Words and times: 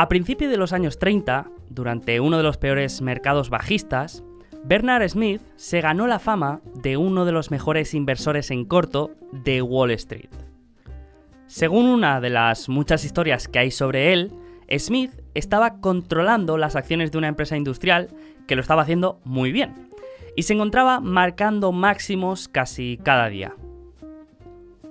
A 0.00 0.08
principios 0.08 0.50
de 0.50 0.56
los 0.56 0.72
años 0.72 0.98
30, 0.98 1.50
durante 1.68 2.20
uno 2.20 2.38
de 2.38 2.42
los 2.42 2.56
peores 2.56 3.02
mercados 3.02 3.50
bajistas, 3.50 4.24
Bernard 4.64 5.06
Smith 5.06 5.42
se 5.56 5.82
ganó 5.82 6.06
la 6.06 6.18
fama 6.18 6.62
de 6.72 6.96
uno 6.96 7.26
de 7.26 7.32
los 7.32 7.50
mejores 7.50 7.92
inversores 7.92 8.50
en 8.50 8.64
corto 8.64 9.10
de 9.30 9.60
Wall 9.60 9.90
Street. 9.90 10.30
Según 11.48 11.84
una 11.84 12.18
de 12.22 12.30
las 12.30 12.70
muchas 12.70 13.04
historias 13.04 13.46
que 13.46 13.58
hay 13.58 13.70
sobre 13.70 14.14
él, 14.14 14.32
Smith 14.78 15.10
estaba 15.34 15.82
controlando 15.82 16.56
las 16.56 16.76
acciones 16.76 17.12
de 17.12 17.18
una 17.18 17.28
empresa 17.28 17.58
industrial 17.58 18.08
que 18.48 18.54
lo 18.54 18.62
estaba 18.62 18.80
haciendo 18.80 19.20
muy 19.24 19.52
bien 19.52 19.90
y 20.34 20.44
se 20.44 20.54
encontraba 20.54 21.00
marcando 21.00 21.72
máximos 21.72 22.48
casi 22.48 22.98
cada 23.04 23.28
día. 23.28 23.54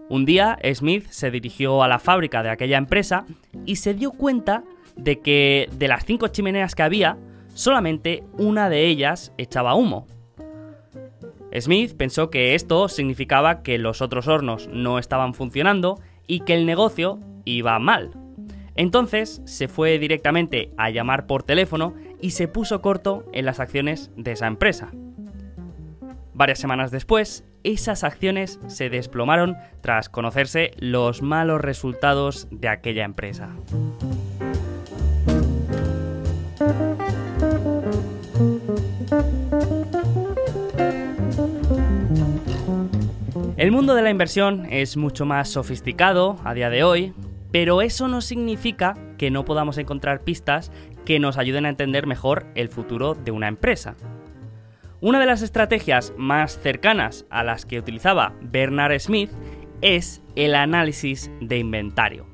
Un 0.07 0.25
día 0.25 0.59
Smith 0.71 1.07
se 1.09 1.31
dirigió 1.31 1.81
a 1.81 1.87
la 1.87 1.97
fábrica 1.97 2.43
de 2.43 2.51
aquella 2.51 2.77
empresa 2.77 3.25
y 3.65 3.77
se 3.77 3.95
dio 3.95 4.11
cuenta 4.11 4.63
de 4.99 5.19
que 5.19 5.69
de 5.71 5.87
las 5.87 6.05
cinco 6.05 6.27
chimeneas 6.27 6.75
que 6.75 6.83
había, 6.83 7.17
solamente 7.53 8.23
una 8.37 8.69
de 8.69 8.85
ellas 8.85 9.33
echaba 9.37 9.75
humo. 9.75 10.07
Smith 11.57 11.95
pensó 11.95 12.29
que 12.29 12.53
esto 12.53 12.87
significaba 12.89 13.63
que 13.63 13.77
los 13.77 14.01
otros 14.01 14.27
hornos 14.27 14.69
no 14.71 14.99
estaban 14.99 15.33
funcionando 15.33 15.99
y 16.27 16.41
que 16.41 16.53
el 16.53 16.65
negocio 16.65 17.19
iba 17.45 17.79
mal. 17.79 18.11
Entonces 18.75 19.41
se 19.45 19.67
fue 19.67 19.97
directamente 19.97 20.71
a 20.77 20.89
llamar 20.89 21.25
por 21.25 21.43
teléfono 21.43 21.95
y 22.21 22.31
se 22.31 22.47
puso 22.47 22.81
corto 22.81 23.25
en 23.33 23.45
las 23.45 23.59
acciones 23.59 24.11
de 24.15 24.33
esa 24.33 24.47
empresa. 24.47 24.91
Varias 26.33 26.59
semanas 26.59 26.91
después, 26.91 27.43
esas 27.63 28.05
acciones 28.05 28.59
se 28.67 28.89
desplomaron 28.89 29.57
tras 29.81 30.07
conocerse 30.07 30.71
los 30.77 31.21
malos 31.21 31.59
resultados 31.59 32.47
de 32.51 32.69
aquella 32.69 33.03
empresa. 33.03 33.49
El 43.69 43.75
mundo 43.75 43.93
de 43.93 44.01
la 44.01 44.09
inversión 44.09 44.65
es 44.71 44.97
mucho 44.97 45.27
más 45.27 45.47
sofisticado 45.49 46.37
a 46.43 46.55
día 46.55 46.71
de 46.71 46.83
hoy, 46.83 47.13
pero 47.51 47.83
eso 47.83 48.07
no 48.07 48.19
significa 48.19 48.97
que 49.19 49.29
no 49.29 49.45
podamos 49.45 49.77
encontrar 49.77 50.23
pistas 50.23 50.71
que 51.05 51.19
nos 51.19 51.37
ayuden 51.37 51.67
a 51.67 51.69
entender 51.69 52.07
mejor 52.07 52.47
el 52.55 52.69
futuro 52.69 53.13
de 53.13 53.29
una 53.29 53.47
empresa. 53.47 53.95
Una 55.01 55.19
de 55.19 55.27
las 55.27 55.43
estrategias 55.43 56.15
más 56.17 56.57
cercanas 56.57 57.27
a 57.29 57.43
las 57.43 57.67
que 57.67 57.77
utilizaba 57.77 58.33
Bernard 58.41 58.99
Smith 58.99 59.29
es 59.81 60.23
el 60.35 60.55
análisis 60.55 61.29
de 61.39 61.59
inventario. 61.59 62.25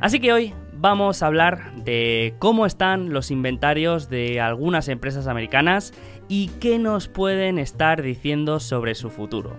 Así 0.00 0.18
que 0.18 0.32
hoy 0.32 0.52
vamos 0.72 1.22
a 1.22 1.28
hablar 1.28 1.76
de 1.84 2.34
cómo 2.40 2.66
están 2.66 3.12
los 3.12 3.30
inventarios 3.30 4.10
de 4.10 4.40
algunas 4.40 4.88
empresas 4.88 5.28
americanas 5.28 5.94
y 6.26 6.48
qué 6.58 6.80
nos 6.80 7.06
pueden 7.06 7.60
estar 7.60 8.02
diciendo 8.02 8.58
sobre 8.58 8.96
su 8.96 9.10
futuro. 9.10 9.56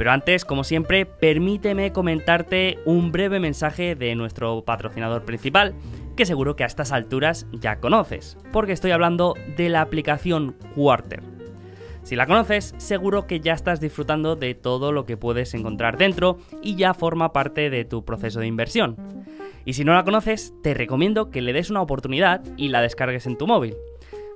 Pero 0.00 0.12
antes, 0.12 0.46
como 0.46 0.64
siempre, 0.64 1.04
permíteme 1.04 1.92
comentarte 1.92 2.78
un 2.86 3.12
breve 3.12 3.38
mensaje 3.38 3.94
de 3.94 4.14
nuestro 4.14 4.64
patrocinador 4.64 5.26
principal, 5.26 5.74
que 6.16 6.24
seguro 6.24 6.56
que 6.56 6.64
a 6.64 6.66
estas 6.68 6.90
alturas 6.90 7.46
ya 7.52 7.80
conoces, 7.80 8.38
porque 8.50 8.72
estoy 8.72 8.92
hablando 8.92 9.34
de 9.58 9.68
la 9.68 9.82
aplicación 9.82 10.56
Quarter. 10.74 11.20
Si 12.02 12.16
la 12.16 12.26
conoces, 12.26 12.74
seguro 12.78 13.26
que 13.26 13.40
ya 13.40 13.52
estás 13.52 13.78
disfrutando 13.78 14.36
de 14.36 14.54
todo 14.54 14.90
lo 14.90 15.04
que 15.04 15.18
puedes 15.18 15.52
encontrar 15.52 15.98
dentro 15.98 16.38
y 16.62 16.76
ya 16.76 16.94
forma 16.94 17.34
parte 17.34 17.68
de 17.68 17.84
tu 17.84 18.02
proceso 18.02 18.40
de 18.40 18.46
inversión. 18.46 18.96
Y 19.66 19.74
si 19.74 19.84
no 19.84 19.92
la 19.92 20.04
conoces, 20.04 20.54
te 20.62 20.72
recomiendo 20.72 21.30
que 21.30 21.42
le 21.42 21.52
des 21.52 21.68
una 21.68 21.82
oportunidad 21.82 22.40
y 22.56 22.68
la 22.70 22.80
descargues 22.80 23.26
en 23.26 23.36
tu 23.36 23.46
móvil. 23.46 23.76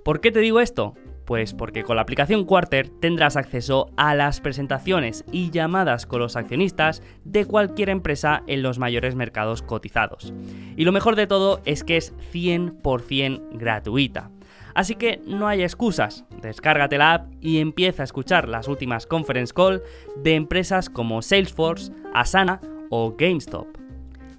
¿Por 0.04 0.20
qué 0.20 0.30
te 0.30 0.40
digo 0.40 0.60
esto? 0.60 0.92
Pues 1.24 1.54
porque 1.54 1.84
con 1.84 1.96
la 1.96 2.02
aplicación 2.02 2.44
Quarter 2.44 2.88
tendrás 3.00 3.36
acceso 3.36 3.90
a 3.96 4.14
las 4.14 4.40
presentaciones 4.40 5.24
y 5.32 5.50
llamadas 5.50 6.06
con 6.06 6.20
los 6.20 6.36
accionistas 6.36 7.02
de 7.24 7.46
cualquier 7.46 7.88
empresa 7.88 8.42
en 8.46 8.62
los 8.62 8.78
mayores 8.78 9.14
mercados 9.14 9.62
cotizados. 9.62 10.34
Y 10.76 10.84
lo 10.84 10.92
mejor 10.92 11.16
de 11.16 11.26
todo 11.26 11.60
es 11.64 11.82
que 11.82 11.96
es 11.96 12.14
100% 12.32 13.48
gratuita. 13.52 14.30
Así 14.74 14.96
que 14.96 15.20
no 15.24 15.46
hay 15.46 15.62
excusas, 15.62 16.24
descárgate 16.42 16.98
la 16.98 17.14
app 17.14 17.32
y 17.40 17.58
empieza 17.58 18.02
a 18.02 18.04
escuchar 18.04 18.48
las 18.48 18.66
últimas 18.66 19.06
conference 19.06 19.54
call 19.54 19.82
de 20.16 20.34
empresas 20.34 20.90
como 20.90 21.22
Salesforce, 21.22 21.92
Asana 22.12 22.60
o 22.90 23.14
GameStop. 23.16 23.68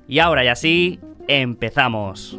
Y 0.07 0.19
ahora 0.19 0.43
ya 0.43 0.55
sí, 0.55 0.99
empezamos. 1.27 2.37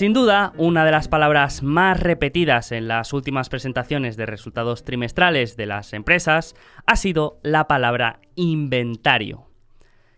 Sin 0.00 0.14
duda, 0.14 0.54
una 0.56 0.86
de 0.86 0.92
las 0.92 1.08
palabras 1.08 1.62
más 1.62 2.00
repetidas 2.00 2.72
en 2.72 2.88
las 2.88 3.12
últimas 3.12 3.50
presentaciones 3.50 4.16
de 4.16 4.24
resultados 4.24 4.82
trimestrales 4.82 5.58
de 5.58 5.66
las 5.66 5.92
empresas 5.92 6.54
ha 6.86 6.96
sido 6.96 7.38
la 7.42 7.68
palabra 7.68 8.18
inventario. 8.34 9.48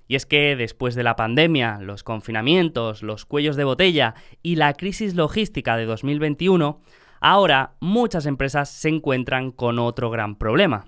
Y 0.06 0.15
es 0.15 0.25
que 0.25 0.54
después 0.54 0.94
de 0.94 1.03
la 1.03 1.16
pandemia, 1.16 1.81
los 1.81 2.04
confinamientos, 2.04 3.03
los 3.03 3.26
cuellos 3.26 3.56
de 3.56 3.65
botella 3.65 4.15
y 4.41 4.54
la 4.54 4.72
crisis 4.75 5.16
logística 5.16 5.76
de 5.76 5.87
2021, 5.87 6.81
ahora 7.21 7.72
muchas 7.81 8.26
empresas 8.26 8.69
se 8.71 8.88
encuentran 8.88 9.50
con 9.50 9.81
otro 9.81 10.10
gran 10.10 10.37
problema. 10.37 10.84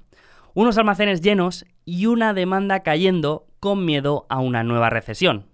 Unos 0.55 0.79
almacenes 0.79 1.21
llenos 1.21 1.65
y 1.85 2.07
una 2.07 2.33
demanda 2.33 2.85
cayendo 2.85 3.49
con 3.59 3.85
miedo 3.85 4.25
a 4.29 4.39
una 4.39 4.63
nueva 4.63 4.89
recesión. 4.89 5.53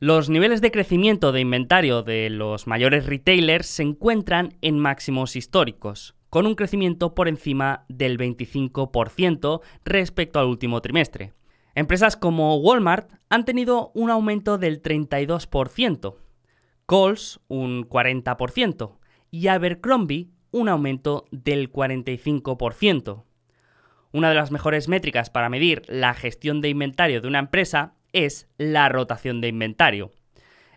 Los 0.00 0.30
niveles 0.30 0.60
de 0.60 0.70
crecimiento 0.70 1.32
de 1.32 1.40
inventario 1.40 2.04
de 2.04 2.30
los 2.30 2.68
mayores 2.68 3.06
retailers 3.06 3.66
se 3.66 3.82
encuentran 3.82 4.56
en 4.62 4.78
máximos 4.78 5.34
históricos, 5.34 6.14
con 6.30 6.46
un 6.46 6.54
crecimiento 6.54 7.16
por 7.16 7.26
encima 7.26 7.84
del 7.88 8.16
25% 8.16 9.60
respecto 9.84 10.38
al 10.38 10.46
último 10.46 10.80
trimestre. 10.82 11.32
Empresas 11.74 12.16
como 12.16 12.58
Walmart 12.58 13.10
han 13.28 13.44
tenido 13.44 13.90
un 13.92 14.10
aumento 14.10 14.56
del 14.56 14.80
32%, 14.80 16.14
Coles 16.86 17.40
un 17.48 17.88
40% 17.88 18.98
y 19.32 19.48
Abercrombie 19.48 20.30
un 20.52 20.68
aumento 20.68 21.24
del 21.32 21.72
45%. 21.72 23.24
Una 24.12 24.28
de 24.28 24.34
las 24.36 24.52
mejores 24.52 24.86
métricas 24.86 25.28
para 25.28 25.48
medir 25.48 25.82
la 25.88 26.14
gestión 26.14 26.60
de 26.60 26.68
inventario 26.68 27.20
de 27.20 27.26
una 27.26 27.40
empresa 27.40 27.94
es 28.12 28.48
la 28.58 28.88
rotación 28.88 29.40
de 29.40 29.48
inventario. 29.48 30.12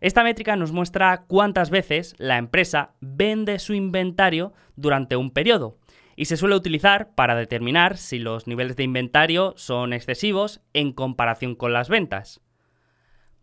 Esta 0.02 0.24
métrica 0.24 0.56
nos 0.56 0.72
muestra 0.72 1.26
cuántas 1.28 1.70
veces 1.70 2.16
la 2.18 2.38
empresa 2.38 2.94
vende 3.02 3.60
su 3.60 3.74
inventario 3.74 4.54
durante 4.76 5.16
un 5.16 5.30
periodo 5.30 5.78
y 6.16 6.26
se 6.26 6.38
suele 6.38 6.56
utilizar 6.56 7.14
para 7.14 7.36
determinar 7.36 7.98
si 7.98 8.20
los 8.20 8.48
niveles 8.48 8.76
de 8.76 8.84
inventario 8.84 9.54
son 9.58 9.94
excesivos 9.94 10.62
en 10.74 10.92
comparación 10.92 11.56
con 11.56 11.72
las 11.74 11.88
ventas. 11.88 12.42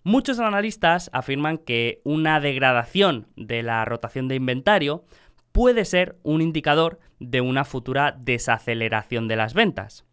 Muchos 0.03 0.39
analistas 0.39 1.11
afirman 1.13 1.59
que 1.59 2.01
una 2.05 2.41
degradación 2.41 3.29
de 3.37 3.63
la 3.63 3.85
rotación 3.85 4.27
de 4.27 4.37
inventario 4.37 5.05
puede 5.53 5.85
ser 5.85 6.19
un 6.23 6.41
indicador 6.41 6.99
de 7.21 7.41
una 7.41 7.65
futura 7.65 8.17
desaceleración 8.19 9.29
de 9.29 9.37
las 9.37 9.55
ventas. 9.55 10.08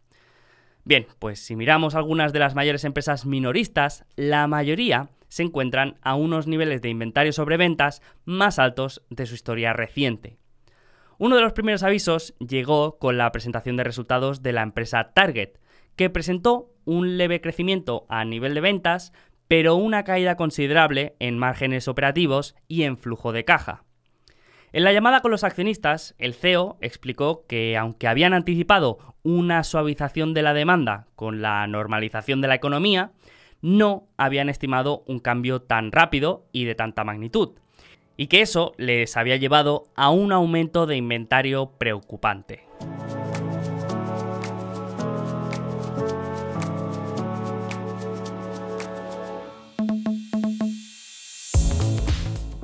Bien, 0.86 1.08
pues 1.18 1.40
si 1.40 1.56
miramos 1.56 1.96
algunas 1.96 2.32
de 2.32 2.38
las 2.38 2.54
mayores 2.54 2.84
empresas 2.84 3.26
minoristas, 3.26 4.04
la 4.14 4.46
mayoría 4.46 5.10
se 5.26 5.42
encuentran 5.42 5.96
a 6.00 6.14
unos 6.14 6.46
niveles 6.46 6.80
de 6.80 6.90
inventario 6.90 7.32
sobre 7.32 7.56
ventas 7.56 8.02
más 8.24 8.60
altos 8.60 9.02
de 9.10 9.26
su 9.26 9.34
historia 9.34 9.72
reciente. 9.72 10.38
Uno 11.18 11.34
de 11.34 11.42
los 11.42 11.54
primeros 11.54 11.82
avisos 11.82 12.34
llegó 12.38 12.98
con 12.98 13.18
la 13.18 13.32
presentación 13.32 13.76
de 13.76 13.82
resultados 13.82 14.44
de 14.44 14.52
la 14.52 14.62
empresa 14.62 15.10
Target, 15.12 15.54
que 15.96 16.08
presentó 16.08 16.70
un 16.84 17.18
leve 17.18 17.40
crecimiento 17.40 18.06
a 18.08 18.24
nivel 18.24 18.54
de 18.54 18.60
ventas, 18.60 19.12
pero 19.48 19.74
una 19.74 20.04
caída 20.04 20.36
considerable 20.36 21.16
en 21.18 21.36
márgenes 21.36 21.88
operativos 21.88 22.54
y 22.68 22.84
en 22.84 22.96
flujo 22.96 23.32
de 23.32 23.44
caja. 23.44 23.85
En 24.72 24.84
la 24.84 24.92
llamada 24.92 25.20
con 25.20 25.30
los 25.30 25.44
accionistas, 25.44 26.14
el 26.18 26.34
CEO 26.34 26.76
explicó 26.80 27.46
que 27.46 27.76
aunque 27.76 28.08
habían 28.08 28.34
anticipado 28.34 28.98
una 29.22 29.64
suavización 29.64 30.34
de 30.34 30.42
la 30.42 30.54
demanda 30.54 31.06
con 31.14 31.40
la 31.40 31.66
normalización 31.66 32.40
de 32.40 32.48
la 32.48 32.56
economía, 32.56 33.12
no 33.62 34.08
habían 34.16 34.48
estimado 34.48 35.02
un 35.06 35.18
cambio 35.18 35.62
tan 35.62 35.92
rápido 35.92 36.46
y 36.52 36.64
de 36.64 36.74
tanta 36.74 37.04
magnitud, 37.04 37.58
y 38.16 38.26
que 38.26 38.42
eso 38.42 38.74
les 38.76 39.16
había 39.16 39.36
llevado 39.36 39.84
a 39.94 40.10
un 40.10 40.32
aumento 40.32 40.86
de 40.86 40.96
inventario 40.96 41.72
preocupante. 41.78 42.65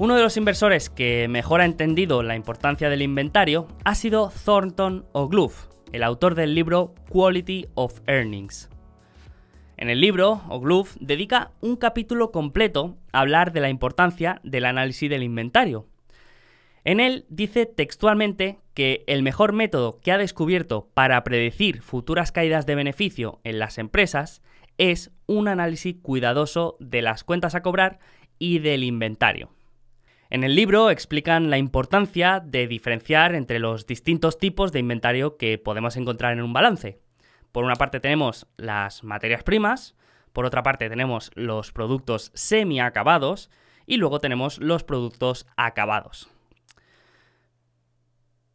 Uno 0.02 0.16
de 0.16 0.22
los 0.22 0.36
inversores 0.36 0.90
que 0.90 1.28
mejor 1.28 1.60
ha 1.60 1.64
entendido 1.64 2.24
la 2.24 2.34
importancia 2.34 2.90
del 2.90 3.02
inventario 3.02 3.68
ha 3.84 3.94
sido 3.94 4.32
Thornton 4.44 5.06
O'Gloove, 5.12 5.54
el 5.92 6.02
autor 6.02 6.34
del 6.34 6.56
libro 6.56 6.92
Quality 7.08 7.68
of 7.76 8.00
Earnings. 8.08 8.68
En 9.76 9.90
el 9.90 10.00
libro, 10.00 10.42
Ogluf 10.48 10.96
dedica 10.98 11.52
un 11.60 11.76
capítulo 11.76 12.32
completo 12.32 12.96
a 13.12 13.20
hablar 13.20 13.52
de 13.52 13.60
la 13.60 13.68
importancia 13.68 14.40
del 14.42 14.64
análisis 14.64 15.08
del 15.08 15.22
inventario. 15.22 15.86
En 16.82 16.98
él 16.98 17.24
dice 17.28 17.64
textualmente 17.64 18.58
que 18.74 19.04
el 19.06 19.22
mejor 19.22 19.52
método 19.52 20.00
que 20.00 20.10
ha 20.10 20.18
descubierto 20.18 20.90
para 20.94 21.22
predecir 21.22 21.80
futuras 21.80 22.32
caídas 22.32 22.66
de 22.66 22.74
beneficio 22.74 23.38
en 23.44 23.60
las 23.60 23.78
empresas 23.78 24.42
es 24.78 25.12
un 25.26 25.46
análisis 25.46 25.94
cuidadoso 26.02 26.76
de 26.80 27.02
las 27.02 27.22
cuentas 27.22 27.54
a 27.54 27.62
cobrar 27.62 28.00
y 28.40 28.58
del 28.58 28.82
inventario. 28.82 29.50
En 30.32 30.44
el 30.44 30.54
libro 30.54 30.88
explican 30.88 31.50
la 31.50 31.58
importancia 31.58 32.40
de 32.40 32.66
diferenciar 32.66 33.34
entre 33.34 33.58
los 33.58 33.86
distintos 33.86 34.38
tipos 34.38 34.72
de 34.72 34.78
inventario 34.78 35.36
que 35.36 35.58
podemos 35.58 35.94
encontrar 35.98 36.32
en 36.32 36.42
un 36.42 36.54
balance. 36.54 37.02
Por 37.52 37.64
una 37.64 37.74
parte 37.74 38.00
tenemos 38.00 38.46
las 38.56 39.04
materias 39.04 39.42
primas, 39.42 39.94
por 40.32 40.46
otra 40.46 40.62
parte 40.62 40.88
tenemos 40.88 41.32
los 41.34 41.70
productos 41.70 42.30
semi-acabados 42.32 43.50
y 43.84 43.98
luego 43.98 44.20
tenemos 44.20 44.58
los 44.58 44.84
productos 44.84 45.46
acabados. 45.54 46.30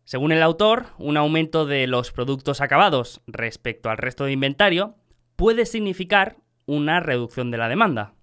Según 0.03 0.31
el 0.31 0.41
autor, 0.41 0.87
un 0.97 1.15
aumento 1.15 1.67
de 1.67 1.85
los 1.85 2.11
productos 2.11 2.59
acabados 2.59 3.21
respecto 3.27 3.91
al 3.91 3.99
resto 3.99 4.23
de 4.23 4.31
inventario 4.31 4.95
puede 5.35 5.67
significar 5.67 6.37
una 6.65 7.01
reducción 7.01 7.51
de 7.51 7.59
la 7.59 7.69
demanda 7.69 8.16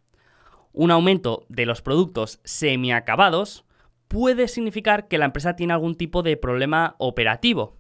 un 0.74 0.90
aumento 0.90 1.46
de 1.48 1.64
los 1.64 1.80
productos 1.80 2.40
semiacabados 2.44 3.64
puede 4.08 4.48
significar 4.48 5.08
que 5.08 5.18
la 5.18 5.24
empresa 5.24 5.56
tiene 5.56 5.72
algún 5.72 5.94
tipo 5.94 6.22
de 6.22 6.36
problema 6.36 6.96
operativo, 6.98 7.78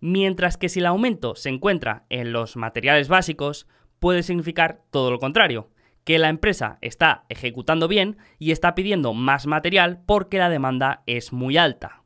mientras 0.00 0.56
que 0.56 0.68
si 0.68 0.78
el 0.78 0.86
aumento 0.86 1.34
se 1.34 1.50
encuentra 1.50 2.06
en 2.08 2.32
los 2.32 2.56
materiales 2.56 3.08
básicos, 3.08 3.66
puede 3.98 4.22
significar 4.22 4.82
todo 4.90 5.10
lo 5.10 5.18
contrario, 5.18 5.70
que 6.04 6.18
la 6.18 6.28
empresa 6.28 6.78
está 6.80 7.24
ejecutando 7.28 7.88
bien 7.88 8.16
y 8.38 8.52
está 8.52 8.74
pidiendo 8.74 9.12
más 9.12 9.46
material 9.46 10.00
porque 10.06 10.38
la 10.38 10.48
demanda 10.48 11.02
es 11.06 11.32
muy 11.32 11.56
alta. 11.56 12.04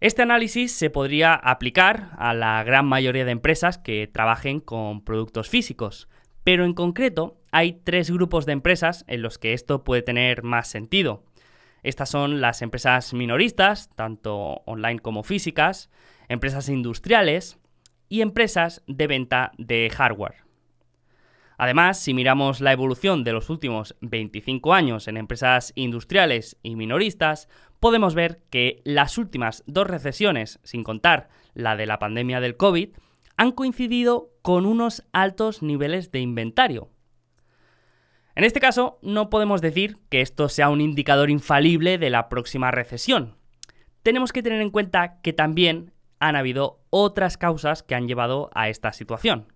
Este 0.00 0.22
análisis 0.22 0.72
se 0.72 0.88
podría 0.88 1.34
aplicar 1.34 2.12
a 2.16 2.32
la 2.32 2.62
gran 2.62 2.86
mayoría 2.86 3.24
de 3.24 3.32
empresas 3.32 3.76
que 3.76 4.06
trabajen 4.06 4.60
con 4.60 5.02
productos 5.02 5.48
físicos, 5.48 6.08
pero 6.50 6.64
en 6.64 6.74
concreto 6.74 7.38
hay 7.52 7.74
tres 7.74 8.10
grupos 8.10 8.44
de 8.44 8.50
empresas 8.50 9.04
en 9.06 9.22
los 9.22 9.38
que 9.38 9.52
esto 9.52 9.84
puede 9.84 10.02
tener 10.02 10.42
más 10.42 10.66
sentido. 10.66 11.22
Estas 11.84 12.10
son 12.10 12.40
las 12.40 12.60
empresas 12.60 13.14
minoristas, 13.14 13.88
tanto 13.94 14.62
online 14.66 14.98
como 14.98 15.22
físicas, 15.22 15.90
empresas 16.28 16.68
industriales 16.68 17.60
y 18.08 18.22
empresas 18.22 18.82
de 18.88 19.06
venta 19.06 19.52
de 19.58 19.90
hardware. 19.90 20.38
Además, 21.56 22.00
si 22.00 22.14
miramos 22.14 22.60
la 22.60 22.72
evolución 22.72 23.22
de 23.22 23.32
los 23.32 23.48
últimos 23.48 23.94
25 24.00 24.74
años 24.74 25.06
en 25.06 25.18
empresas 25.18 25.72
industriales 25.76 26.56
y 26.64 26.74
minoristas, 26.74 27.48
podemos 27.78 28.16
ver 28.16 28.42
que 28.50 28.82
las 28.82 29.18
últimas 29.18 29.62
dos 29.68 29.86
recesiones, 29.86 30.58
sin 30.64 30.82
contar 30.82 31.28
la 31.54 31.76
de 31.76 31.86
la 31.86 32.00
pandemia 32.00 32.40
del 32.40 32.56
COVID, 32.56 32.88
han 33.40 33.52
coincidido 33.52 34.34
con 34.42 34.66
unos 34.66 35.02
altos 35.14 35.62
niveles 35.62 36.12
de 36.12 36.20
inventario. 36.20 36.90
En 38.34 38.44
este 38.44 38.60
caso, 38.60 38.98
no 39.00 39.30
podemos 39.30 39.62
decir 39.62 39.96
que 40.10 40.20
esto 40.20 40.50
sea 40.50 40.68
un 40.68 40.82
indicador 40.82 41.30
infalible 41.30 41.96
de 41.96 42.10
la 42.10 42.28
próxima 42.28 42.70
recesión. 42.70 43.38
Tenemos 44.02 44.34
que 44.34 44.42
tener 44.42 44.60
en 44.60 44.68
cuenta 44.68 45.22
que 45.22 45.32
también 45.32 45.94
han 46.18 46.36
habido 46.36 46.82
otras 46.90 47.38
causas 47.38 47.82
que 47.82 47.94
han 47.94 48.06
llevado 48.06 48.50
a 48.54 48.68
esta 48.68 48.92
situación. 48.92 49.50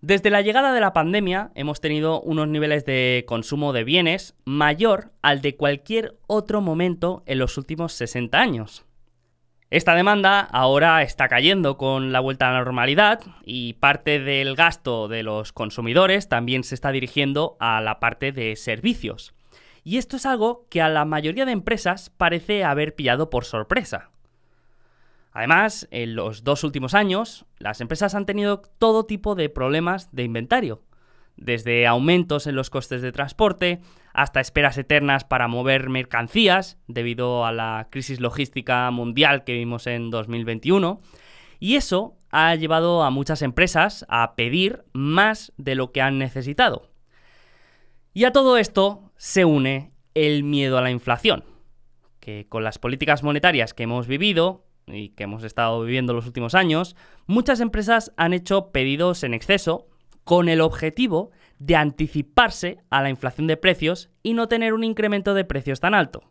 Desde 0.00 0.30
la 0.30 0.42
llegada 0.42 0.72
de 0.72 0.80
la 0.80 0.92
pandemia 0.92 1.50
hemos 1.56 1.80
tenido 1.80 2.20
unos 2.20 2.46
niveles 2.46 2.84
de 2.84 3.24
consumo 3.26 3.72
de 3.72 3.82
bienes 3.82 4.36
mayor 4.44 5.10
al 5.20 5.40
de 5.40 5.56
cualquier 5.56 6.16
otro 6.28 6.60
momento 6.60 7.24
en 7.26 7.40
los 7.40 7.58
últimos 7.58 7.92
60 7.92 8.38
años. 8.38 8.86
Esta 9.70 9.94
demanda 9.94 10.40
ahora 10.40 11.00
está 11.02 11.28
cayendo 11.28 11.76
con 11.76 12.10
la 12.10 12.18
vuelta 12.18 12.48
a 12.48 12.52
la 12.52 12.58
normalidad 12.58 13.20
y 13.44 13.74
parte 13.74 14.18
del 14.18 14.56
gasto 14.56 15.06
de 15.06 15.22
los 15.22 15.52
consumidores 15.52 16.28
también 16.28 16.64
se 16.64 16.74
está 16.74 16.90
dirigiendo 16.90 17.56
a 17.60 17.80
la 17.80 18.00
parte 18.00 18.32
de 18.32 18.56
servicios. 18.56 19.32
Y 19.84 19.98
esto 19.98 20.16
es 20.16 20.26
algo 20.26 20.66
que 20.70 20.82
a 20.82 20.88
la 20.88 21.04
mayoría 21.04 21.44
de 21.44 21.52
empresas 21.52 22.10
parece 22.10 22.64
haber 22.64 22.96
pillado 22.96 23.30
por 23.30 23.44
sorpresa. 23.44 24.10
Además, 25.30 25.86
en 25.92 26.16
los 26.16 26.42
dos 26.42 26.64
últimos 26.64 26.94
años, 26.94 27.46
las 27.58 27.80
empresas 27.80 28.16
han 28.16 28.26
tenido 28.26 28.62
todo 28.80 29.06
tipo 29.06 29.36
de 29.36 29.50
problemas 29.50 30.10
de 30.10 30.24
inventario 30.24 30.82
desde 31.40 31.86
aumentos 31.86 32.46
en 32.46 32.54
los 32.54 32.70
costes 32.70 33.02
de 33.02 33.12
transporte 33.12 33.80
hasta 34.12 34.40
esperas 34.40 34.78
eternas 34.78 35.24
para 35.24 35.48
mover 35.48 35.88
mercancías 35.88 36.78
debido 36.86 37.44
a 37.46 37.52
la 37.52 37.88
crisis 37.90 38.20
logística 38.20 38.90
mundial 38.90 39.44
que 39.44 39.54
vimos 39.54 39.86
en 39.86 40.10
2021. 40.10 41.00
Y 41.58 41.76
eso 41.76 42.16
ha 42.30 42.54
llevado 42.54 43.02
a 43.02 43.10
muchas 43.10 43.42
empresas 43.42 44.06
a 44.08 44.34
pedir 44.34 44.84
más 44.92 45.52
de 45.56 45.74
lo 45.74 45.92
que 45.92 46.02
han 46.02 46.18
necesitado. 46.18 46.90
Y 48.12 48.24
a 48.24 48.32
todo 48.32 48.56
esto 48.56 49.12
se 49.16 49.44
une 49.44 49.92
el 50.14 50.42
miedo 50.42 50.78
a 50.78 50.82
la 50.82 50.90
inflación, 50.90 51.44
que 52.18 52.46
con 52.48 52.64
las 52.64 52.78
políticas 52.78 53.22
monetarias 53.22 53.74
que 53.74 53.84
hemos 53.84 54.06
vivido 54.06 54.64
y 54.86 55.10
que 55.10 55.24
hemos 55.24 55.44
estado 55.44 55.82
viviendo 55.82 56.12
los 56.12 56.26
últimos 56.26 56.54
años, 56.54 56.96
muchas 57.26 57.60
empresas 57.60 58.12
han 58.16 58.32
hecho 58.32 58.72
pedidos 58.72 59.22
en 59.22 59.34
exceso 59.34 59.89
con 60.24 60.48
el 60.48 60.60
objetivo 60.60 61.30
de 61.58 61.76
anticiparse 61.76 62.78
a 62.90 63.02
la 63.02 63.10
inflación 63.10 63.46
de 63.46 63.56
precios 63.56 64.10
y 64.22 64.34
no 64.34 64.48
tener 64.48 64.74
un 64.74 64.84
incremento 64.84 65.34
de 65.34 65.44
precios 65.44 65.80
tan 65.80 65.94
alto. 65.94 66.30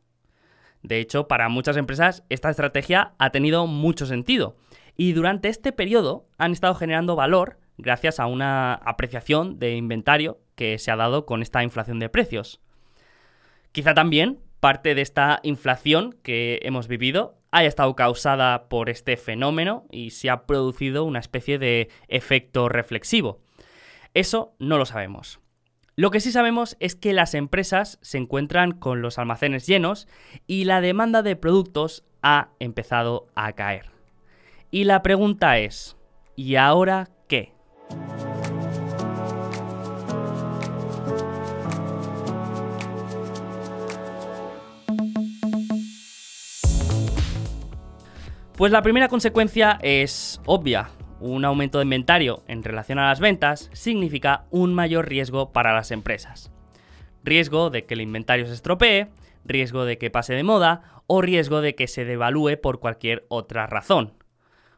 De 0.81 0.99
hecho, 0.99 1.27
para 1.27 1.49
muchas 1.49 1.77
empresas 1.77 2.23
esta 2.29 2.49
estrategia 2.49 3.13
ha 3.19 3.31
tenido 3.31 3.67
mucho 3.67 4.05
sentido 4.05 4.57
y 4.95 5.13
durante 5.13 5.49
este 5.49 5.71
periodo 5.71 6.27
han 6.37 6.51
estado 6.51 6.75
generando 6.75 7.15
valor 7.15 7.59
gracias 7.77 8.19
a 8.19 8.27
una 8.27 8.73
apreciación 8.73 9.59
de 9.59 9.75
inventario 9.75 10.39
que 10.55 10.77
se 10.77 10.91
ha 10.91 10.95
dado 10.95 11.25
con 11.25 11.41
esta 11.41 11.63
inflación 11.63 11.99
de 11.99 12.09
precios. 12.09 12.61
Quizá 13.71 13.93
también 13.93 14.39
parte 14.59 14.95
de 14.95 15.01
esta 15.01 15.39
inflación 15.43 16.17
que 16.23 16.59
hemos 16.63 16.87
vivido 16.87 17.37
haya 17.51 17.67
estado 17.67 17.95
causada 17.95 18.67
por 18.67 18.89
este 18.89 19.15
fenómeno 19.17 19.85
y 19.91 20.11
se 20.11 20.29
ha 20.29 20.45
producido 20.45 21.03
una 21.05 21.19
especie 21.19 21.57
de 21.59 21.89
efecto 22.07 22.69
reflexivo. 22.69 23.39
Eso 24.13 24.55
no 24.59 24.77
lo 24.77 24.85
sabemos. 24.85 25.39
Lo 25.95 26.11
que 26.11 26.19
sí 26.19 26.31
sabemos 26.31 26.77
es 26.79 26.95
que 26.95 27.13
las 27.13 27.33
empresas 27.33 27.99
se 28.01 28.17
encuentran 28.17 28.71
con 28.71 29.01
los 29.01 29.19
almacenes 29.19 29.67
llenos 29.67 30.07
y 30.47 30.63
la 30.63 30.81
demanda 30.81 31.21
de 31.21 31.35
productos 31.35 32.05
ha 32.21 32.49
empezado 32.59 33.27
a 33.35 33.53
caer. 33.53 33.91
Y 34.71 34.85
la 34.85 35.03
pregunta 35.03 35.59
es, 35.59 35.97
¿y 36.35 36.55
ahora 36.55 37.09
qué? 37.27 37.53
Pues 48.55 48.71
la 48.71 48.81
primera 48.81 49.07
consecuencia 49.07 49.79
es 49.81 50.41
obvia 50.45 50.89
un 51.19 51.45
aumento 51.45 51.77
de 51.77 51.83
inventario 51.83 52.43
en 52.47 52.63
relación 52.63 52.99
a 52.99 53.07
las 53.07 53.19
ventas 53.19 53.69
significa 53.73 54.45
un 54.51 54.73
mayor 54.73 55.07
riesgo 55.09 55.51
para 55.51 55.73
las 55.73 55.91
empresas. 55.91 56.51
Riesgo 57.23 57.69
de 57.69 57.85
que 57.85 57.93
el 57.93 58.01
inventario 58.01 58.47
se 58.47 58.53
estropee, 58.53 59.09
riesgo 59.45 59.85
de 59.85 59.97
que 59.97 60.09
pase 60.09 60.33
de 60.33 60.43
moda 60.43 61.01
o 61.07 61.21
riesgo 61.21 61.61
de 61.61 61.75
que 61.75 61.87
se 61.87 62.05
devalúe 62.05 62.59
por 62.61 62.79
cualquier 62.79 63.25
otra 63.29 63.67
razón. 63.67 64.13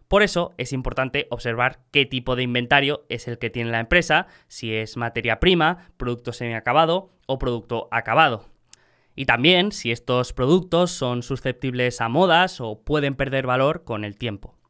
Por 0.07 0.24
eso 0.24 0.53
es 0.57 0.74
importante 0.74 1.27
observar 1.29 1.79
qué 1.91 2.05
tipo 2.05 2.36
de 2.36 2.43
inventario 2.43 3.05
es 3.07 3.27
el 3.27 3.38
que 3.38 3.50
tiene 3.50 3.71
la 3.71 3.79
empresa, 3.79 4.27
si 4.48 4.75
es 4.75 4.98
materia 4.98 5.39
prima, 5.39 5.89
producto 5.95 6.33
semiacabado 6.33 7.12
o 7.27 7.39
producto 7.39 7.88
acabado. 7.91 8.45
Y 9.15 9.25
también 9.25 9.71
si 9.71 9.91
estos 9.91 10.33
productos 10.33 10.91
son 10.91 11.24
susceptibles 11.24 12.01
a 12.01 12.10
modas 12.10 12.60
o 12.60 12.81
pueden 12.83 13.15
perder 13.15 13.45
valor 13.45 13.83
con 13.83 14.03
el 14.03 14.17
tiempo. 14.17 14.61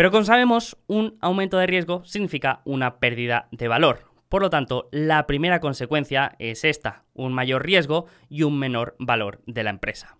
Pero 0.00 0.10
como 0.10 0.24
sabemos, 0.24 0.78
un 0.86 1.18
aumento 1.20 1.58
de 1.58 1.66
riesgo 1.66 2.02
significa 2.06 2.62
una 2.64 3.00
pérdida 3.00 3.48
de 3.50 3.68
valor. 3.68 4.06
Por 4.30 4.40
lo 4.40 4.48
tanto, 4.48 4.88
la 4.92 5.26
primera 5.26 5.60
consecuencia 5.60 6.36
es 6.38 6.64
esta, 6.64 7.04
un 7.12 7.34
mayor 7.34 7.66
riesgo 7.66 8.06
y 8.30 8.44
un 8.44 8.58
menor 8.58 8.96
valor 8.98 9.42
de 9.44 9.62
la 9.62 9.68
empresa. 9.68 10.16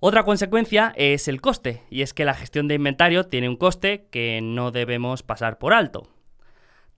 Otra 0.00 0.24
consecuencia 0.24 0.92
es 0.96 1.28
el 1.28 1.40
coste, 1.40 1.84
y 1.88 2.02
es 2.02 2.12
que 2.12 2.26
la 2.26 2.34
gestión 2.34 2.68
de 2.68 2.74
inventario 2.74 3.24
tiene 3.24 3.48
un 3.48 3.56
coste 3.56 4.06
que 4.10 4.40
no 4.42 4.70
debemos 4.70 5.22
pasar 5.22 5.56
por 5.56 5.72
alto. 5.72 6.11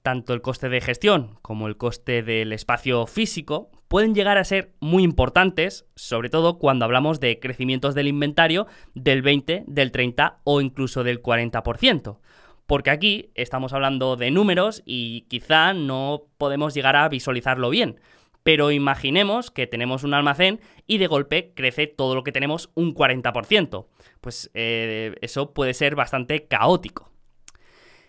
Tanto 0.05 0.35
el 0.35 0.43
coste 0.43 0.69
de 0.69 0.83
gestión 0.83 1.39
como 1.41 1.67
el 1.67 1.79
coste 1.79 2.23
del 2.23 2.53
espacio 2.53 3.07
físico 3.07 3.71
pueden 3.89 4.15
llegar 4.15 4.37
a 4.37 4.45
ser 4.45 4.75
muy 4.79 5.03
importantes, 5.03 5.87
sobre 5.97 6.29
todo 6.29 6.59
cuando 6.59 6.85
hablamos 6.85 7.21
de 7.21 7.41
crecimientos 7.41 7.95
del 7.95 8.09
inventario 8.09 8.67
del 8.95 9.23
20, 9.23 9.65
del 9.67 9.93
30 9.93 10.41
o 10.45 10.61
incluso 10.61 11.05
del 11.05 11.23
40%. 11.23 12.19
Porque 12.67 12.91
aquí 12.91 13.31
estamos 13.35 13.73
hablando 13.73 14.17
de 14.17 14.31
números 14.31 14.83
y 14.85 15.23
quizá 15.23 15.73
no 15.73 16.25
podemos 16.37 16.75
llegar 16.75 16.97
a 16.97 17.09
visualizarlo 17.09 17.71
bien. 17.71 17.99
Pero 18.43 18.73
imaginemos 18.73 19.51
que 19.51 19.67
tenemos 19.67 20.05
un 20.05 20.13
almacén 20.13 20.61
y 20.87 20.99
de 20.99 21.07
golpe 21.07 21.55
crece 21.55 21.87
todo 21.87 22.15
lo 22.15 22.25
que 22.25 22.33
tenemos 22.33 22.71
un 22.75 22.95
40%. 22.95 23.87
Pues 24.21 24.51
eh, 24.53 25.15
eso 25.23 25.55
puede 25.55 25.73
ser 25.73 25.95
bastante 25.95 26.47
caótico. 26.47 27.14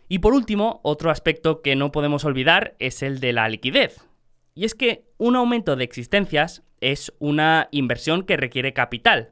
Y 0.07 0.19
por 0.19 0.33
último, 0.33 0.79
otro 0.83 1.09
aspecto 1.09 1.61
que 1.61 1.75
no 1.75 1.91
podemos 1.91 2.25
olvidar 2.25 2.75
es 2.79 3.01
el 3.01 3.19
de 3.19 3.33
la 3.33 3.49
liquidez. 3.49 4.07
Y 4.53 4.65
es 4.65 4.75
que 4.75 5.05
un 5.17 5.35
aumento 5.35 5.75
de 5.75 5.83
existencias 5.83 6.63
es 6.79 7.13
una 7.19 7.67
inversión 7.71 8.23
que 8.23 8.37
requiere 8.37 8.73
capital. 8.73 9.31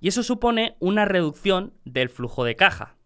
Y 0.00 0.08
eso 0.08 0.22
supone 0.22 0.76
una 0.80 1.04
reducción 1.04 1.74
del 1.84 2.08
flujo 2.08 2.44
de 2.44 2.56
caja. 2.56 2.96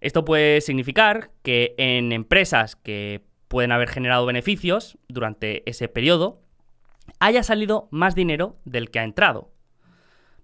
Esto 0.00 0.24
puede 0.24 0.60
significar 0.60 1.30
que 1.42 1.74
en 1.76 2.12
empresas 2.12 2.76
que 2.76 3.22
pueden 3.48 3.72
haber 3.72 3.88
generado 3.88 4.24
beneficios 4.26 4.96
durante 5.08 5.68
ese 5.68 5.88
periodo, 5.88 6.40
haya 7.18 7.42
salido 7.42 7.88
más 7.90 8.14
dinero 8.14 8.56
del 8.64 8.90
que 8.90 9.00
ha 9.00 9.04
entrado. 9.04 9.50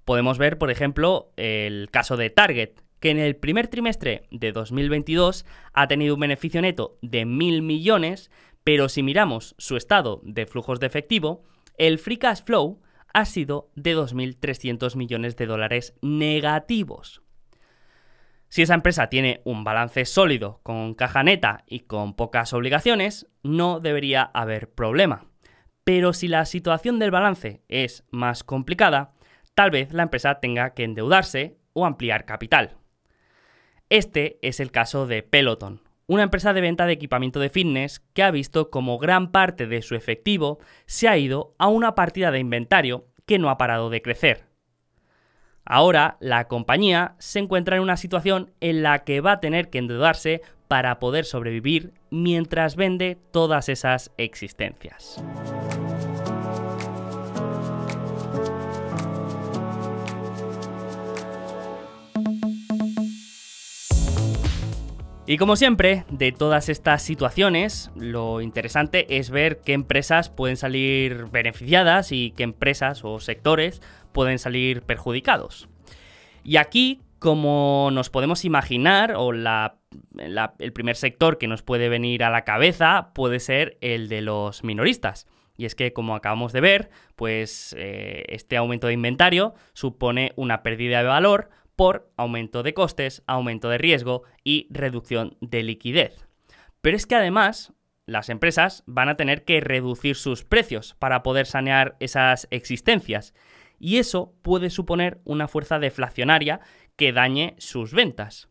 Podemos 0.04 0.38
ver, 0.38 0.58
por 0.58 0.70
ejemplo, 0.70 1.32
el 1.36 1.88
caso 1.90 2.16
de 2.16 2.30
Target, 2.30 2.80
que 3.00 3.10
en 3.10 3.18
el 3.18 3.36
primer 3.36 3.68
trimestre 3.68 4.26
de 4.30 4.52
2022 4.52 5.44
ha 5.72 5.88
tenido 5.88 6.14
un 6.14 6.20
beneficio 6.20 6.62
neto 6.62 6.98
de 7.02 7.24
mil 7.24 7.62
millones, 7.62 8.30
pero 8.64 8.88
si 8.88 9.02
miramos 9.02 9.54
su 9.58 9.76
estado 9.76 10.20
de 10.24 10.46
flujos 10.46 10.80
de 10.80 10.86
efectivo, 10.86 11.44
el 11.78 11.98
free 11.98 12.16
cash 12.16 12.42
flow 12.42 12.80
ha 13.12 13.24
sido 13.24 13.70
de 13.76 13.96
2.300 13.96 14.96
millones 14.96 15.36
de 15.36 15.46
dólares 15.46 15.94
negativos. 16.02 17.22
Si 18.48 18.62
esa 18.62 18.74
empresa 18.74 19.08
tiene 19.08 19.40
un 19.44 19.64
balance 19.64 20.04
sólido, 20.04 20.60
con 20.62 20.94
caja 20.94 21.22
neta 21.22 21.64
y 21.66 21.80
con 21.80 22.14
pocas 22.14 22.52
obligaciones, 22.52 23.26
no 23.42 23.80
debería 23.80 24.22
haber 24.22 24.70
problema. 24.70 25.26
Pero 25.84 26.12
si 26.12 26.28
la 26.28 26.44
situación 26.44 26.98
del 26.98 27.10
balance 27.10 27.62
es 27.68 28.04
más 28.10 28.44
complicada, 28.44 29.14
tal 29.54 29.70
vez 29.70 29.92
la 29.92 30.02
empresa 30.04 30.40
tenga 30.40 30.74
que 30.74 30.84
endeudarse 30.84 31.58
o 31.72 31.86
ampliar 31.86 32.24
capital. 32.24 32.76
Este 33.88 34.38
es 34.42 34.58
el 34.58 34.72
caso 34.72 35.06
de 35.06 35.22
Peloton, 35.22 35.80
una 36.08 36.24
empresa 36.24 36.52
de 36.52 36.60
venta 36.60 36.86
de 36.86 36.92
equipamiento 36.92 37.38
de 37.38 37.50
fitness 37.50 38.00
que 38.14 38.24
ha 38.24 38.32
visto 38.32 38.68
como 38.68 38.98
gran 38.98 39.30
parte 39.30 39.68
de 39.68 39.80
su 39.80 39.94
efectivo 39.94 40.58
se 40.86 41.08
ha 41.08 41.16
ido 41.16 41.54
a 41.58 41.68
una 41.68 41.94
partida 41.94 42.32
de 42.32 42.40
inventario 42.40 43.06
que 43.26 43.38
no 43.38 43.48
ha 43.48 43.58
parado 43.58 43.88
de 43.88 44.02
crecer. 44.02 44.46
Ahora 45.64 46.16
la 46.18 46.48
compañía 46.48 47.14
se 47.18 47.38
encuentra 47.38 47.76
en 47.76 47.82
una 47.82 47.96
situación 47.96 48.52
en 48.60 48.82
la 48.82 49.04
que 49.04 49.20
va 49.20 49.32
a 49.32 49.40
tener 49.40 49.70
que 49.70 49.78
endeudarse 49.78 50.42
para 50.66 50.98
poder 50.98 51.24
sobrevivir 51.24 51.92
mientras 52.10 52.74
vende 52.74 53.18
todas 53.30 53.68
esas 53.68 54.12
existencias. 54.16 55.22
Y 65.28 65.38
como 65.38 65.56
siempre, 65.56 66.04
de 66.08 66.30
todas 66.30 66.68
estas 66.68 67.02
situaciones, 67.02 67.90
lo 67.96 68.40
interesante 68.40 69.18
es 69.18 69.30
ver 69.30 69.58
qué 69.58 69.72
empresas 69.72 70.30
pueden 70.30 70.56
salir 70.56 71.26
beneficiadas 71.32 72.12
y 72.12 72.30
qué 72.30 72.44
empresas 72.44 73.04
o 73.04 73.18
sectores 73.18 73.82
pueden 74.12 74.38
salir 74.38 74.82
perjudicados. 74.82 75.68
Y 76.44 76.58
aquí, 76.58 77.00
como 77.18 77.90
nos 77.92 78.08
podemos 78.08 78.44
imaginar, 78.44 79.14
o 79.16 79.32
el 79.32 80.72
primer 80.72 80.94
sector 80.94 81.38
que 81.38 81.48
nos 81.48 81.62
puede 81.62 81.88
venir 81.88 82.22
a 82.22 82.30
la 82.30 82.44
cabeza 82.44 83.10
puede 83.12 83.40
ser 83.40 83.78
el 83.80 84.08
de 84.08 84.20
los 84.20 84.62
minoristas. 84.62 85.26
Y 85.56 85.64
es 85.64 85.74
que, 85.74 85.92
como 85.92 86.14
acabamos 86.14 86.52
de 86.52 86.60
ver, 86.60 86.90
pues 87.16 87.74
eh, 87.76 88.24
este 88.28 88.56
aumento 88.56 88.86
de 88.86 88.92
inventario 88.92 89.54
supone 89.72 90.32
una 90.36 90.62
pérdida 90.62 90.98
de 90.98 91.08
valor 91.08 91.48
por 91.76 92.10
aumento 92.16 92.62
de 92.62 92.74
costes, 92.74 93.22
aumento 93.26 93.68
de 93.68 93.78
riesgo 93.78 94.22
y 94.42 94.66
reducción 94.70 95.36
de 95.40 95.62
liquidez. 95.62 96.26
Pero 96.80 96.96
es 96.96 97.06
que 97.06 97.14
además 97.14 97.72
las 98.06 98.28
empresas 98.28 98.82
van 98.86 99.08
a 99.08 99.16
tener 99.16 99.44
que 99.44 99.60
reducir 99.60 100.16
sus 100.16 100.44
precios 100.44 100.94
para 100.98 101.22
poder 101.22 101.46
sanear 101.46 101.96
esas 102.00 102.48
existencias 102.50 103.34
y 103.78 103.98
eso 103.98 104.32
puede 104.42 104.70
suponer 104.70 105.20
una 105.24 105.48
fuerza 105.48 105.78
deflacionaria 105.78 106.60
que 106.96 107.12
dañe 107.12 107.54
sus 107.58 107.92
ventas. 107.92 108.48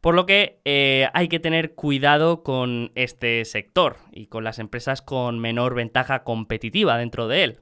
Por 0.00 0.14
lo 0.14 0.26
que 0.26 0.60
eh, 0.64 1.08
hay 1.14 1.28
que 1.28 1.40
tener 1.40 1.74
cuidado 1.74 2.42
con 2.42 2.92
este 2.94 3.44
sector 3.44 3.96
y 4.12 4.26
con 4.26 4.44
las 4.44 4.58
empresas 4.58 5.02
con 5.02 5.38
menor 5.38 5.74
ventaja 5.74 6.24
competitiva 6.24 6.98
dentro 6.98 7.26
de 7.26 7.44
él. 7.44 7.60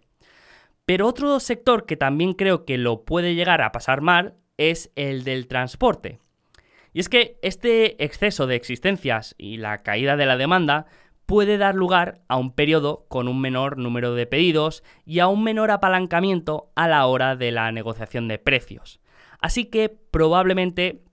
Pero 0.85 1.07
otro 1.07 1.39
sector 1.39 1.87
que 1.87 1.97
también 1.97 2.33
creo 2.35 2.65
que 2.65 2.79
lo 2.79 3.05
puede 3.05 3.35
llegar 3.35 3.63
a 3.63 3.71
pasar 3.71 4.01
mal 4.01 4.35
es 4.57 4.91
el 4.97 5.25
del 5.25 5.47
transporte. 5.47 6.19
Y 6.93 7.01
es 7.01 7.09
que 7.09 7.39
este 7.43 8.03
exceso 8.05 8.47
de 8.47 8.57
existencias 8.57 9.35
y 9.39 9.57
la 9.57 9.83
caída 9.83 10.17
de 10.17 10.27
la 10.27 10.37
demanda 10.37 10.87
puede 11.27 11.57
dar 11.57 11.75
lugar 11.75 12.21
a 12.29 12.37
un 12.37 12.53
periodo 12.53 13.07
con 13.09 13.29
un 13.29 13.41
menor 13.41 13.79
número 13.79 14.15
de 14.15 14.27
pedidos 14.27 14.83
y 15.07 15.21
a 15.21 15.29
un 15.29 15.43
menor 15.43 15.71
apalancamiento 15.71 16.71
a 16.75 16.89
la 16.89 17.07
hora 17.07 17.37
de 17.37 17.53
la 17.53 17.73
negociación 17.73 18.29
de 18.29 18.39
precios. 18.39 19.01
Así 19.41 19.65
que 19.65 19.89
probablemente 19.89 21.05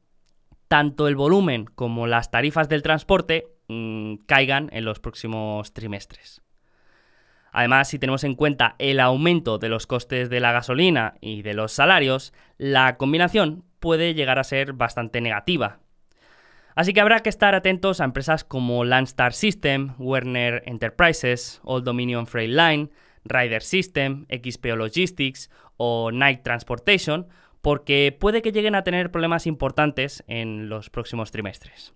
tanto 0.67 1.07
el 1.07 1.15
volumen 1.15 1.65
como 1.65 2.07
las 2.07 2.31
tarifas 2.31 2.69
del 2.69 2.83
transporte 2.83 3.47
mm, 3.69 4.15
caigan 4.25 4.69
en 4.71 4.85
los 4.85 4.99
próximos 4.99 5.73
trimestres. 5.73 6.41
Además, 7.51 7.87
si 7.87 7.99
tenemos 7.99 8.23
en 8.23 8.35
cuenta 8.35 8.75
el 8.79 8.99
aumento 8.99 9.57
de 9.57 9.69
los 9.69 9.87
costes 9.87 10.29
de 10.29 10.39
la 10.39 10.51
gasolina 10.51 11.15
y 11.21 11.41
de 11.41 11.53
los 11.53 11.71
salarios, 11.71 12.33
la 12.57 12.97
combinación 12.97 13.63
puede 13.79 14.13
llegar 14.13 14.39
a 14.39 14.43
ser 14.43 14.73
bastante 14.73 15.21
negativa. 15.21 15.79
Así 16.75 16.93
que 16.93 17.01
habrá 17.01 17.19
que 17.21 17.29
estar 17.29 17.55
atentos 17.55 17.99
a 17.99 18.05
empresas 18.05 18.43
como 18.43 18.85
Landstar 18.85 19.33
System, 19.33 19.95
Werner 19.97 20.63
Enterprises, 20.65 21.59
Old 21.63 21.83
Dominion 21.83 22.27
Freight 22.27 22.51
Line, 22.51 22.89
Rider 23.25 23.61
System, 23.61 24.25
XPO 24.29 24.75
Logistics 24.75 25.49
o 25.77 26.11
Night 26.11 26.41
Transportation, 26.43 27.27
porque 27.61 28.15
puede 28.17 28.41
que 28.41 28.51
lleguen 28.51 28.75
a 28.75 28.83
tener 28.83 29.11
problemas 29.11 29.45
importantes 29.47 30.23
en 30.27 30.69
los 30.69 30.89
próximos 30.89 31.31
trimestres. 31.31 31.93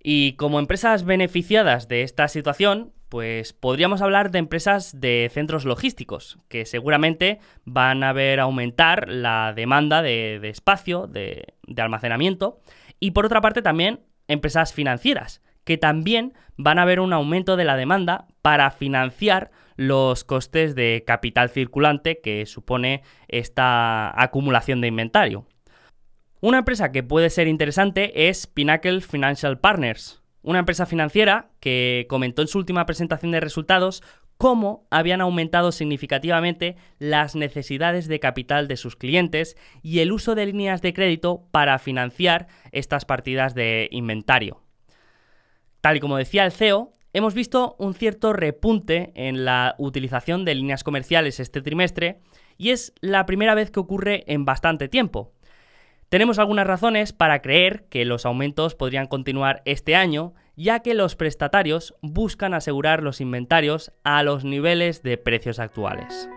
Y 0.00 0.34
como 0.34 0.58
empresas 0.58 1.04
beneficiadas 1.04 1.88
de 1.88 2.02
esta 2.02 2.28
situación, 2.28 2.92
pues 3.14 3.52
podríamos 3.52 4.02
hablar 4.02 4.32
de 4.32 4.40
empresas 4.40 5.00
de 5.00 5.30
centros 5.32 5.64
logísticos, 5.64 6.40
que 6.48 6.66
seguramente 6.66 7.38
van 7.64 8.02
a 8.02 8.12
ver 8.12 8.40
aumentar 8.40 9.08
la 9.08 9.52
demanda 9.54 10.02
de, 10.02 10.40
espacio, 10.48 11.06
de, 11.06 11.54
de 11.64 11.80
almacenamiento, 11.80 12.58
y 12.98 13.12
por 13.12 13.24
otra 13.24 13.40
parte 13.40 13.62
también 13.62 14.00
empresas 14.26 14.72
financieras, 14.72 15.42
que 15.62 15.78
también 15.78 16.32
van 16.56 16.80
a 16.80 16.84
ver 16.84 16.98
un 16.98 17.12
aumento 17.12 17.56
de 17.56 17.62
la 17.62 17.76
demanda 17.76 18.26
para 18.42 18.72
financiar 18.72 19.52
los 19.76 20.24
costes 20.24 20.74
de 20.74 21.04
capital 21.06 21.50
circulante 21.50 22.20
que 22.20 22.46
supone 22.46 23.04
esta 23.28 24.20
acumulación 24.20 24.80
de 24.80 24.88
inventario. 24.88 25.46
Una 26.40 26.58
empresa 26.58 26.90
que 26.90 27.04
puede 27.04 27.30
ser 27.30 27.46
interesante 27.46 28.28
es 28.28 28.48
Pinnacle 28.48 29.02
Financial 29.02 29.60
Partners, 29.60 30.23
una 30.44 30.60
empresa 30.60 30.86
financiera 30.86 31.50
que 31.58 32.06
comentó 32.08 32.42
en 32.42 32.48
su 32.48 32.58
última 32.58 32.86
presentación 32.86 33.32
de 33.32 33.40
resultados 33.40 34.02
cómo 34.36 34.86
habían 34.90 35.20
aumentado 35.20 35.72
significativamente 35.72 36.76
las 36.98 37.34
necesidades 37.34 38.08
de 38.08 38.20
capital 38.20 38.68
de 38.68 38.76
sus 38.76 38.94
clientes 38.94 39.56
y 39.82 40.00
el 40.00 40.12
uso 40.12 40.34
de 40.34 40.46
líneas 40.46 40.82
de 40.82 40.92
crédito 40.92 41.46
para 41.50 41.78
financiar 41.78 42.48
estas 42.72 43.04
partidas 43.04 43.54
de 43.54 43.88
inventario. 43.90 44.60
Tal 45.80 45.96
y 45.96 46.00
como 46.00 46.16
decía 46.16 46.44
el 46.44 46.52
CEO, 46.52 46.92
hemos 47.12 47.34
visto 47.34 47.76
un 47.78 47.94
cierto 47.94 48.32
repunte 48.32 49.12
en 49.14 49.44
la 49.44 49.74
utilización 49.78 50.44
de 50.44 50.54
líneas 50.54 50.84
comerciales 50.84 51.40
este 51.40 51.62
trimestre 51.62 52.20
y 52.58 52.70
es 52.70 52.92
la 53.00 53.26
primera 53.26 53.54
vez 53.54 53.70
que 53.70 53.80
ocurre 53.80 54.24
en 54.26 54.44
bastante 54.44 54.88
tiempo. 54.88 55.33
Tenemos 56.08 56.38
algunas 56.38 56.66
razones 56.66 57.12
para 57.12 57.40
creer 57.42 57.86
que 57.88 58.04
los 58.04 58.26
aumentos 58.26 58.74
podrían 58.74 59.06
continuar 59.06 59.62
este 59.64 59.96
año, 59.96 60.34
ya 60.56 60.80
que 60.80 60.94
los 60.94 61.16
prestatarios 61.16 61.94
buscan 62.02 62.54
asegurar 62.54 63.02
los 63.02 63.20
inventarios 63.20 63.92
a 64.04 64.22
los 64.22 64.44
niveles 64.44 65.02
de 65.02 65.16
precios 65.16 65.58
actuales. 65.58 66.28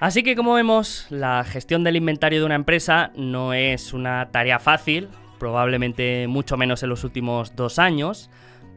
Así 0.00 0.22
que 0.22 0.36
como 0.36 0.52
vemos, 0.52 1.06
la 1.08 1.44
gestión 1.44 1.82
del 1.82 1.96
inventario 1.96 2.40
de 2.40 2.44
una 2.44 2.56
empresa 2.56 3.10
no 3.16 3.54
es 3.54 3.94
una 3.94 4.30
tarea 4.30 4.58
fácil, 4.58 5.08
probablemente 5.38 6.26
mucho 6.28 6.58
menos 6.58 6.82
en 6.82 6.90
los 6.90 7.04
últimos 7.04 7.56
dos 7.56 7.78
años, 7.78 8.28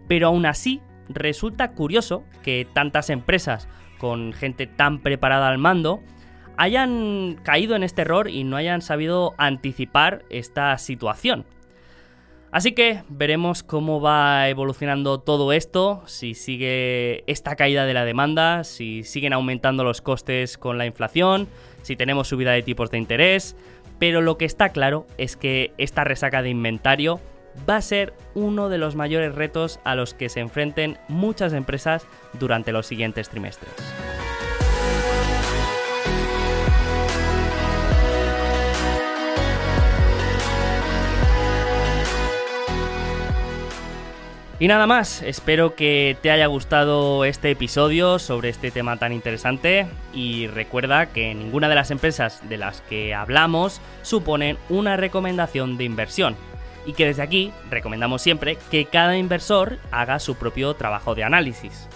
pero 0.08 0.28
aún 0.28 0.46
así 0.46 0.82
resulta 1.10 1.72
curioso 1.72 2.24
que 2.44 2.68
tantas 2.72 3.10
empresas 3.10 3.68
con 3.98 4.34
gente 4.34 4.68
tan 4.68 5.00
preparada 5.00 5.50
al 5.50 5.58
mando 5.58 6.02
hayan 6.58 7.40
caído 7.44 7.76
en 7.76 7.84
este 7.84 8.02
error 8.02 8.30
y 8.30 8.44
no 8.44 8.58
hayan 8.58 8.82
sabido 8.82 9.34
anticipar 9.38 10.24
esta 10.30 10.78
situación. 10.78 11.46
Así 12.50 12.72
que 12.72 13.04
veremos 13.10 13.62
cómo 13.62 14.00
va 14.00 14.48
evolucionando 14.48 15.20
todo 15.20 15.52
esto, 15.52 16.02
si 16.06 16.34
sigue 16.34 17.24
esta 17.28 17.56
caída 17.56 17.86
de 17.86 17.94
la 17.94 18.06
demanda, 18.06 18.64
si 18.64 19.04
siguen 19.04 19.34
aumentando 19.34 19.84
los 19.84 20.02
costes 20.02 20.58
con 20.58 20.78
la 20.78 20.86
inflación, 20.86 21.48
si 21.82 21.96
tenemos 21.98 22.30
subida 22.30 22.54
de 22.54 22.64
tipos 22.64 22.90
de 22.90 23.00
interés, 23.00 23.56
pero 24.00 24.22
lo 24.22 24.38
que 24.38 24.46
está 24.46 24.70
claro 24.70 25.06
es 25.18 25.36
que 25.36 25.74
esta 25.78 26.06
resaca 26.06 26.42
de 26.42 26.50
inventario 26.50 27.20
va 27.68 27.78
a 27.78 27.82
ser 27.82 28.14
uno 28.34 28.70
de 28.70 28.78
los 28.78 28.96
mayores 28.96 29.36
retos 29.36 29.80
a 29.84 29.96
los 29.96 30.14
que 30.14 30.30
se 30.30 30.40
enfrenten 30.40 30.98
muchas 31.08 31.54
empresas 31.54 32.06
durante 32.34 32.72
los 32.72 32.86
siguientes 32.86 33.30
trimestres. 33.30 33.74
Y 44.60 44.68
nada 44.68 44.88
más, 44.88 45.22
espero 45.22 45.76
que 45.76 46.18
te 46.24 46.32
haya 46.32 46.48
gustado 46.48 47.26
este 47.26 47.52
episodio 47.52 48.18
sobre 48.18 48.50
este 48.50 48.72
tema 48.72 48.98
tan 48.98 49.14
interesante 49.14 49.86
y 50.14 50.48
recuerda 50.48 51.06
que 51.08 51.36
ninguna 51.36 51.70
de 51.70 51.76
las 51.76 51.92
empresas 51.92 52.42
de 52.50 52.58
las 52.58 52.82
que 52.82 53.14
hablamos 53.14 53.82
suponen 54.02 54.58
una 54.70 54.98
recomendación 54.98 55.78
de 55.78 55.84
inversión 55.84 56.36
y 56.88 56.94
que 56.94 57.06
desde 57.06 57.22
aquí 57.22 57.52
recomendamos 57.70 58.24
siempre 58.24 58.58
que 58.72 58.86
cada 58.86 59.18
inversor 59.18 59.78
haga 59.92 60.18
su 60.18 60.36
propio 60.36 60.74
trabajo 60.74 61.14
de 61.14 61.26
análisis. 61.26 61.88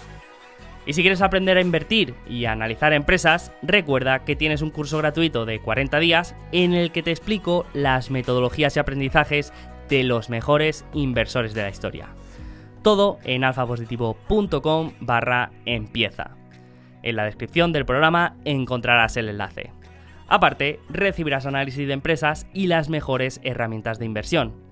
Y 0.84 0.92
si 0.92 1.02
quieres 1.02 1.22
aprender 1.22 1.56
a 1.56 1.62
invertir 1.62 2.14
y 2.28 2.44
a 2.44 2.52
analizar 2.52 2.92
empresas, 2.92 3.52
recuerda 3.62 4.24
que 4.24 4.36
tienes 4.36 4.62
un 4.62 4.70
curso 4.70 4.98
gratuito 4.98 5.46
de 5.46 5.60
40 5.60 5.98
días 5.98 6.34
en 6.52 6.74
el 6.74 6.92
que 6.92 7.02
te 7.02 7.10
explico 7.10 7.66
las 7.72 8.10
metodologías 8.10 8.76
y 8.76 8.80
aprendizajes 8.80 9.52
de 9.88 10.04
los 10.04 10.28
mejores 10.28 10.84
inversores 10.92 11.54
de 11.54 11.62
la 11.62 11.70
historia. 11.70 12.08
Todo 12.82 13.18
en 13.24 13.44
alfapositivo.com 13.44 14.92
barra 15.00 15.52
empieza. 15.66 16.36
En 17.02 17.16
la 17.16 17.24
descripción 17.24 17.72
del 17.72 17.86
programa 17.86 18.36
encontrarás 18.44 19.16
el 19.16 19.28
enlace. 19.28 19.70
Aparte, 20.28 20.80
recibirás 20.88 21.46
análisis 21.46 21.86
de 21.86 21.92
empresas 21.92 22.46
y 22.52 22.66
las 22.66 22.88
mejores 22.88 23.40
herramientas 23.44 23.98
de 23.98 24.06
inversión. 24.06 24.71